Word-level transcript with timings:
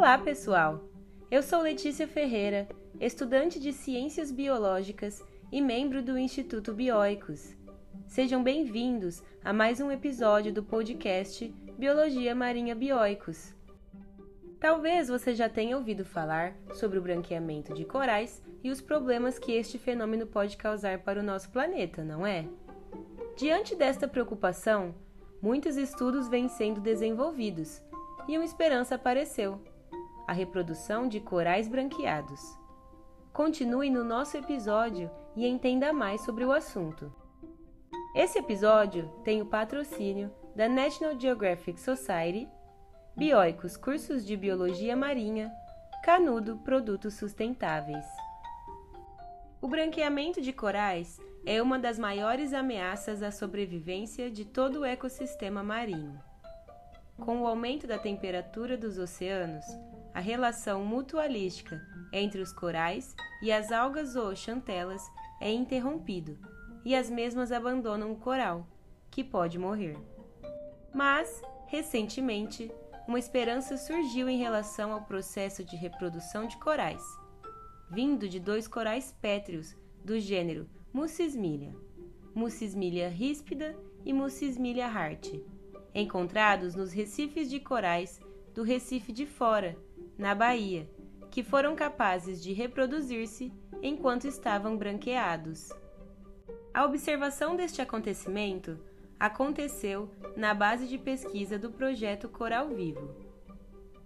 Olá, 0.00 0.16
pessoal! 0.16 0.88
Eu 1.30 1.42
sou 1.42 1.60
Letícia 1.60 2.08
Ferreira, 2.08 2.66
estudante 2.98 3.60
de 3.60 3.70
Ciências 3.70 4.32
Biológicas 4.32 5.22
e 5.52 5.60
membro 5.60 6.02
do 6.02 6.16
Instituto 6.16 6.72
Bioicos. 6.72 7.54
Sejam 8.08 8.42
bem-vindos 8.42 9.22
a 9.44 9.52
mais 9.52 9.78
um 9.78 9.90
episódio 9.92 10.54
do 10.54 10.62
podcast 10.62 11.48
Biologia 11.76 12.34
Marinha 12.34 12.74
Bioicos. 12.74 13.54
Talvez 14.58 15.08
você 15.08 15.34
já 15.34 15.50
tenha 15.50 15.76
ouvido 15.76 16.02
falar 16.02 16.54
sobre 16.72 16.98
o 16.98 17.02
branqueamento 17.02 17.74
de 17.74 17.84
corais 17.84 18.42
e 18.64 18.70
os 18.70 18.80
problemas 18.80 19.38
que 19.38 19.52
este 19.52 19.76
fenômeno 19.76 20.26
pode 20.26 20.56
causar 20.56 21.00
para 21.00 21.20
o 21.20 21.22
nosso 21.22 21.50
planeta, 21.50 22.02
não 22.02 22.26
é? 22.26 22.48
Diante 23.36 23.76
desta 23.76 24.08
preocupação, 24.08 24.94
muitos 25.42 25.76
estudos 25.76 26.26
vêm 26.26 26.48
sendo 26.48 26.80
desenvolvidos 26.80 27.82
e 28.26 28.38
uma 28.38 28.46
esperança 28.46 28.94
apareceu: 28.94 29.60
a 30.30 30.32
reprodução 30.32 31.08
de 31.08 31.18
corais 31.18 31.66
branqueados. 31.66 32.40
Continue 33.32 33.90
no 33.90 34.04
nosso 34.04 34.36
episódio 34.36 35.10
e 35.34 35.44
entenda 35.44 35.92
mais 35.92 36.20
sobre 36.20 36.44
o 36.44 36.52
assunto. 36.52 37.12
Esse 38.14 38.38
episódio 38.38 39.08
tem 39.24 39.42
o 39.42 39.46
patrocínio 39.46 40.32
da 40.54 40.68
National 40.68 41.18
Geographic 41.18 41.80
Society, 41.80 42.48
Bioicos 43.16 43.76
Cursos 43.76 44.24
de 44.24 44.36
Biologia 44.36 44.94
Marinha, 44.94 45.50
Canudo 46.04 46.58
Produtos 46.58 47.14
Sustentáveis. 47.14 48.06
O 49.60 49.66
branqueamento 49.66 50.40
de 50.40 50.52
corais 50.52 51.18
é 51.44 51.60
uma 51.60 51.76
das 51.76 51.98
maiores 51.98 52.52
ameaças 52.52 53.20
à 53.24 53.32
sobrevivência 53.32 54.30
de 54.30 54.44
todo 54.44 54.82
o 54.82 54.84
ecossistema 54.84 55.64
marinho. 55.64 56.20
Com 57.18 57.42
o 57.42 57.48
aumento 57.48 57.88
da 57.88 57.98
temperatura 57.98 58.78
dos 58.78 58.96
oceanos, 58.96 59.64
a 60.14 60.20
relação 60.20 60.84
mutualística 60.84 61.80
entre 62.12 62.40
os 62.40 62.52
corais 62.52 63.14
e 63.42 63.52
as 63.52 63.70
algas 63.70 64.16
ou 64.16 64.34
chantelas 64.34 65.02
é 65.40 65.50
interrompido 65.50 66.38
e 66.84 66.94
as 66.94 67.08
mesmas 67.08 67.52
abandonam 67.52 68.12
o 68.12 68.16
coral, 68.16 68.66
que 69.10 69.22
pode 69.22 69.58
morrer. 69.58 69.96
Mas, 70.92 71.40
recentemente, 71.66 72.70
uma 73.06 73.18
esperança 73.18 73.76
surgiu 73.76 74.28
em 74.28 74.38
relação 74.38 74.92
ao 74.92 75.02
processo 75.02 75.64
de 75.64 75.76
reprodução 75.76 76.46
de 76.46 76.56
corais, 76.58 77.02
vindo 77.90 78.28
de 78.28 78.38
dois 78.38 78.68
corais 78.68 79.14
pétreos 79.20 79.76
do 80.04 80.18
gênero 80.18 80.68
Mucismilia, 80.92 81.74
Mucismilia 82.34 83.08
ríspida 83.08 83.76
e 84.04 84.12
Mucismilia 84.12 84.86
hart, 84.86 85.34
encontrados 85.94 86.74
nos 86.74 86.92
recifes 86.92 87.50
de 87.50 87.60
corais 87.60 88.20
do 88.54 88.62
Recife 88.62 89.12
de 89.12 89.26
Fora, 89.26 89.76
na 90.20 90.34
Bahia, 90.34 90.86
que 91.30 91.42
foram 91.42 91.74
capazes 91.74 92.42
de 92.42 92.52
reproduzir-se 92.52 93.50
enquanto 93.82 94.26
estavam 94.28 94.76
branqueados. 94.76 95.70
A 96.74 96.84
observação 96.84 97.56
deste 97.56 97.80
acontecimento 97.80 98.78
aconteceu 99.18 100.10
na 100.36 100.52
base 100.52 100.86
de 100.86 100.98
pesquisa 100.98 101.58
do 101.58 101.70
projeto 101.70 102.28
Coral 102.28 102.68
Vivo. 102.68 103.14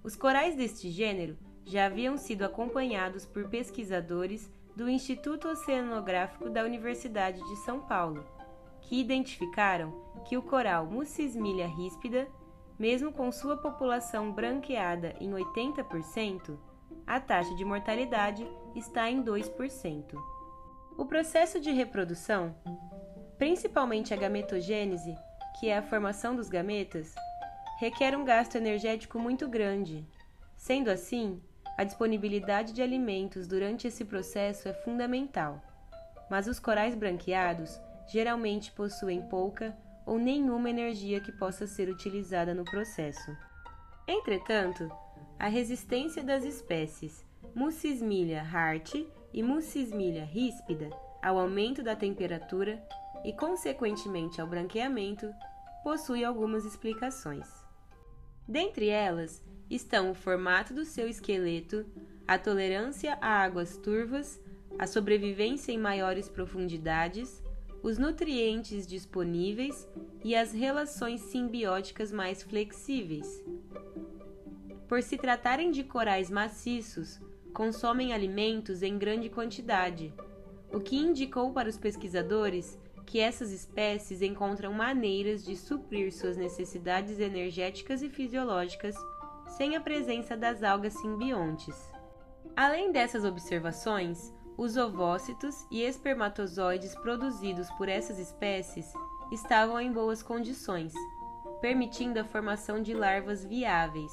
Os 0.04 0.14
corais 0.14 0.54
deste 0.54 0.88
gênero 0.88 1.36
já 1.64 1.86
haviam 1.86 2.16
sido 2.16 2.44
acompanhados 2.44 3.26
por 3.26 3.48
pesquisadores 3.48 4.48
do 4.76 4.88
Instituto 4.88 5.48
Oceanográfico 5.48 6.48
da 6.48 6.62
Universidade 6.62 7.40
de 7.40 7.56
São 7.64 7.80
Paulo, 7.80 8.24
que 8.82 9.00
identificaram 9.00 9.92
que 10.28 10.36
o 10.36 10.42
coral 10.42 10.86
Mucismilia 10.86 11.66
ríspida, 11.66 12.28
mesmo 12.78 13.12
com 13.12 13.30
sua 13.30 13.56
população 13.56 14.32
branqueada 14.32 15.14
em 15.20 15.30
80%, 15.30 16.58
a 17.06 17.20
taxa 17.20 17.54
de 17.54 17.64
mortalidade 17.64 18.46
está 18.74 19.10
em 19.10 19.22
2%. 19.22 20.14
O 20.96 21.04
processo 21.04 21.60
de 21.60 21.70
reprodução, 21.70 22.54
principalmente 23.38 24.14
a 24.14 24.16
gametogênese, 24.16 25.16
que 25.58 25.68
é 25.68 25.78
a 25.78 25.82
formação 25.82 26.34
dos 26.34 26.48
gametas, 26.48 27.14
requer 27.78 28.16
um 28.16 28.24
gasto 28.24 28.56
energético 28.56 29.18
muito 29.18 29.48
grande. 29.48 30.06
Sendo 30.56 30.90
assim, 30.90 31.42
a 31.76 31.84
disponibilidade 31.84 32.72
de 32.72 32.82
alimentos 32.82 33.46
durante 33.46 33.86
esse 33.86 34.04
processo 34.04 34.68
é 34.68 34.72
fundamental, 34.72 35.60
mas 36.30 36.46
os 36.46 36.58
corais 36.58 36.94
branqueados 36.94 37.80
geralmente 38.06 38.70
possuem 38.72 39.22
pouca 39.22 39.76
ou 40.06 40.18
nenhuma 40.18 40.70
energia 40.70 41.20
que 41.20 41.32
possa 41.32 41.66
ser 41.66 41.88
utilizada 41.88 42.54
no 42.54 42.64
processo. 42.64 43.36
Entretanto, 44.06 44.90
a 45.38 45.48
resistência 45.48 46.22
das 46.22 46.44
espécies 46.44 47.24
Mucismilia 47.54 48.42
hart 48.42 48.94
e 49.32 49.42
Mucismilia 49.42 50.24
ríspida 50.24 50.90
ao 51.22 51.38
aumento 51.38 51.82
da 51.82 51.94
temperatura 51.94 52.82
e, 53.24 53.32
consequentemente, 53.32 54.40
ao 54.40 54.46
branqueamento, 54.46 55.32
possui 55.82 56.24
algumas 56.24 56.64
explicações. 56.64 57.48
Dentre 58.46 58.88
elas 58.88 59.42
estão 59.70 60.10
o 60.10 60.14
formato 60.14 60.74
do 60.74 60.84
seu 60.84 61.08
esqueleto, 61.08 61.86
a 62.26 62.38
tolerância 62.38 63.18
a 63.20 63.42
águas 63.42 63.76
turvas, 63.76 64.40
a 64.78 64.86
sobrevivência 64.86 65.72
em 65.72 65.78
maiores 65.78 66.28
profundidades, 66.28 67.42
os 67.84 67.98
nutrientes 67.98 68.86
disponíveis 68.86 69.86
e 70.24 70.34
as 70.34 70.52
relações 70.52 71.20
simbióticas 71.20 72.10
mais 72.10 72.42
flexíveis. 72.42 73.44
Por 74.88 75.02
se 75.02 75.18
tratarem 75.18 75.70
de 75.70 75.84
corais 75.84 76.30
maciços, 76.30 77.20
consomem 77.52 78.14
alimentos 78.14 78.82
em 78.82 78.96
grande 78.96 79.28
quantidade, 79.28 80.14
o 80.72 80.80
que 80.80 80.96
indicou 80.96 81.52
para 81.52 81.68
os 81.68 81.76
pesquisadores 81.76 82.78
que 83.04 83.20
essas 83.20 83.52
espécies 83.52 84.22
encontram 84.22 84.72
maneiras 84.72 85.44
de 85.44 85.54
suprir 85.54 86.10
suas 86.10 86.38
necessidades 86.38 87.20
energéticas 87.20 88.00
e 88.00 88.08
fisiológicas 88.08 88.96
sem 89.58 89.76
a 89.76 89.80
presença 89.80 90.34
das 90.34 90.62
algas 90.62 90.94
simbiontes. 90.94 91.76
Além 92.56 92.90
dessas 92.90 93.26
observações, 93.26 94.32
os 94.56 94.76
ovócitos 94.76 95.66
e 95.70 95.82
espermatozoides 95.82 96.94
produzidos 96.96 97.70
por 97.72 97.88
essas 97.88 98.18
espécies 98.18 98.92
estavam 99.32 99.80
em 99.80 99.92
boas 99.92 100.22
condições, 100.22 100.92
permitindo 101.60 102.20
a 102.20 102.24
formação 102.24 102.82
de 102.82 102.94
larvas 102.94 103.44
viáveis. 103.44 104.12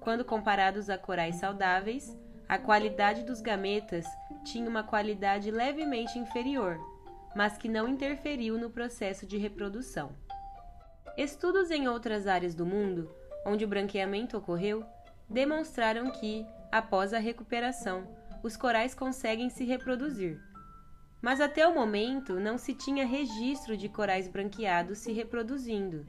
Quando 0.00 0.24
comparados 0.24 0.90
a 0.90 0.98
corais 0.98 1.36
saudáveis, 1.36 2.16
a 2.48 2.58
qualidade 2.58 3.22
dos 3.22 3.40
gametas 3.40 4.04
tinha 4.44 4.68
uma 4.68 4.82
qualidade 4.82 5.50
levemente 5.50 6.18
inferior, 6.18 6.78
mas 7.34 7.56
que 7.56 7.68
não 7.68 7.88
interferiu 7.88 8.58
no 8.58 8.68
processo 8.68 9.26
de 9.26 9.38
reprodução. 9.38 10.12
Estudos 11.16 11.70
em 11.70 11.88
outras 11.88 12.26
áreas 12.26 12.54
do 12.54 12.66
mundo 12.66 13.10
onde 13.44 13.64
o 13.64 13.68
branqueamento 13.68 14.36
ocorreu, 14.38 14.84
demonstraram 15.28 16.10
que, 16.10 16.46
após 16.72 17.12
a 17.12 17.18
recuperação, 17.18 18.06
os 18.44 18.58
corais 18.58 18.94
conseguem 18.94 19.48
se 19.48 19.64
reproduzir. 19.64 20.38
Mas 21.22 21.40
até 21.40 21.66
o 21.66 21.74
momento 21.74 22.38
não 22.38 22.58
se 22.58 22.74
tinha 22.74 23.06
registro 23.06 23.74
de 23.74 23.88
corais 23.88 24.28
branqueados 24.28 24.98
se 24.98 25.12
reproduzindo. 25.12 26.06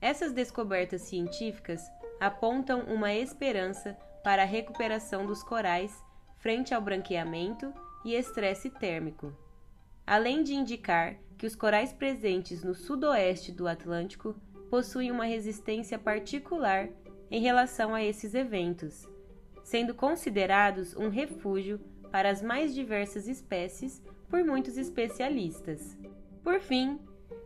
Essas 0.00 0.32
descobertas 0.32 1.02
científicas 1.02 1.80
apontam 2.20 2.80
uma 2.80 3.14
esperança 3.14 3.96
para 4.24 4.42
a 4.42 4.46
recuperação 4.46 5.24
dos 5.24 5.40
corais 5.44 5.96
frente 6.38 6.74
ao 6.74 6.82
branqueamento 6.82 7.72
e 8.04 8.14
estresse 8.14 8.68
térmico, 8.68 9.32
além 10.04 10.42
de 10.42 10.52
indicar 10.52 11.16
que 11.38 11.46
os 11.46 11.54
corais 11.54 11.92
presentes 11.92 12.64
no 12.64 12.74
sudoeste 12.74 13.52
do 13.52 13.68
Atlântico 13.68 14.34
possuem 14.68 15.12
uma 15.12 15.26
resistência 15.26 15.96
particular 15.96 16.88
em 17.30 17.40
relação 17.40 17.94
a 17.94 18.02
esses 18.02 18.34
eventos, 18.34 19.08
sendo 19.64 19.94
considerados 19.94 20.94
um 20.94 21.08
refúgio 21.08 21.80
para 22.12 22.30
as 22.30 22.40
mais 22.40 22.72
diversas 22.72 23.26
espécies 23.26 24.00
por 24.28 24.44
muitos 24.44 24.76
especialistas. 24.76 25.98
Por 26.44 26.60
fim, 26.60 27.00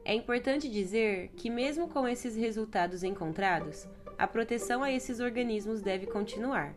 é 0.05 0.15
importante 0.15 0.69
dizer 0.69 1.29
que, 1.37 1.49
mesmo 1.49 1.89
com 1.89 2.07
esses 2.07 2.37
resultados 2.37 3.03
encontrados, 3.03 3.89
a 4.19 4.27
proteção 4.27 4.83
a 4.83 4.93
esses 4.93 5.21
organismos 5.21 5.81
deve 5.81 6.07
continuar. 6.07 6.75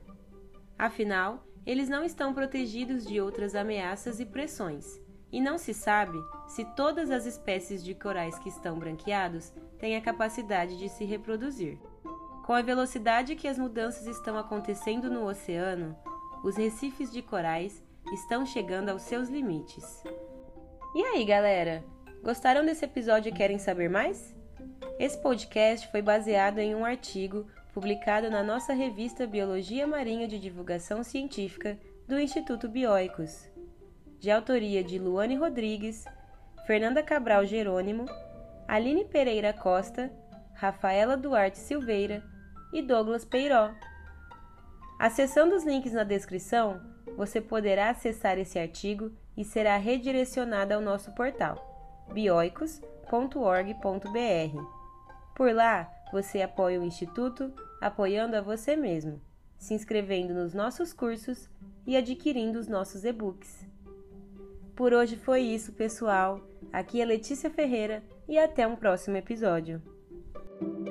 Afinal, 0.77 1.45
eles 1.65 1.89
não 1.89 2.03
estão 2.03 2.33
protegidos 2.33 3.05
de 3.05 3.19
outras 3.19 3.55
ameaças 3.55 4.19
e 4.19 4.25
pressões, 4.25 5.01
e 5.31 5.41
não 5.41 5.57
se 5.57 5.73
sabe 5.73 6.17
se 6.47 6.63
todas 6.75 7.09
as 7.09 7.25
espécies 7.25 7.83
de 7.83 7.95
corais 7.95 8.37
que 8.39 8.49
estão 8.49 8.77
branqueados 8.77 9.53
têm 9.79 9.95
a 9.95 10.01
capacidade 10.01 10.77
de 10.77 10.89
se 10.89 11.03
reproduzir. 11.03 11.77
Com 12.45 12.53
a 12.53 12.61
velocidade 12.61 13.35
que 13.35 13.47
as 13.47 13.57
mudanças 13.57 14.07
estão 14.07 14.37
acontecendo 14.37 15.09
no 15.09 15.25
oceano, 15.25 15.95
os 16.43 16.57
recifes 16.57 17.11
de 17.11 17.21
corais 17.21 17.83
estão 18.13 18.45
chegando 18.45 18.89
aos 18.89 19.03
seus 19.03 19.29
limites. 19.29 20.03
E 20.95 21.03
aí, 21.03 21.23
galera? 21.23 21.83
Gostaram 22.23 22.65
desse 22.65 22.83
episódio 22.83 23.29
e 23.29 23.33
querem 23.33 23.59
saber 23.59 23.89
mais? 23.89 24.35
Esse 24.99 25.21
podcast 25.21 25.89
foi 25.91 26.01
baseado 26.01 26.59
em 26.59 26.75
um 26.75 26.83
artigo 26.83 27.45
publicado 27.73 28.29
na 28.29 28.43
nossa 28.43 28.73
revista 28.73 29.25
Biologia 29.25 29.87
Marinha 29.87 30.27
de 30.27 30.39
Divulgação 30.39 31.03
Científica 31.03 31.79
do 32.07 32.19
Instituto 32.19 32.67
Bioicos, 32.67 33.49
de 34.19 34.29
autoria 34.29 34.83
de 34.83 34.99
Luane 34.99 35.35
Rodrigues, 35.35 36.05
Fernanda 36.67 37.01
Cabral 37.01 37.45
Jerônimo, 37.45 38.05
Aline 38.67 39.05
Pereira 39.05 39.53
Costa, 39.53 40.11
Rafaela 40.53 41.17
Duarte 41.17 41.57
Silveira 41.57 42.23
e 42.71 42.81
Douglas 42.81 43.25
Peiró. 43.25 43.71
Acessando 44.99 45.55
os 45.55 45.63
links 45.63 45.93
na 45.93 46.03
descrição, 46.03 46.79
você 47.17 47.41
poderá 47.41 47.89
acessar 47.89 48.37
esse 48.37 48.59
artigo 48.59 49.11
e 49.35 49.43
será 49.43 49.77
redirecionado 49.77 50.73
ao 50.73 50.81
nosso 50.81 51.11
portal 51.13 51.71
bioicos.org.br. 52.11 54.81
Por 55.35 55.53
lá, 55.53 55.91
você 56.11 56.41
apoia 56.41 56.79
o 56.79 56.83
Instituto 56.83 57.51
apoiando 57.79 58.35
a 58.35 58.41
você 58.41 58.75
mesmo, 58.75 59.21
se 59.57 59.73
inscrevendo 59.73 60.33
nos 60.33 60.53
nossos 60.53 60.93
cursos 60.93 61.49
e 61.85 61.95
adquirindo 61.95 62.59
os 62.59 62.67
nossos 62.67 63.05
e-books. 63.05 63.65
Por 64.75 64.93
hoje 64.93 65.15
foi 65.15 65.41
isso, 65.41 65.73
pessoal. 65.73 66.41
Aqui 66.71 67.01
é 67.01 67.05
Letícia 67.05 67.49
Ferreira 67.49 68.03
e 68.27 68.37
até 68.37 68.67
um 68.67 68.75
próximo 68.75 69.17
episódio. 69.17 69.81
thank 70.61 70.87
you 70.87 70.90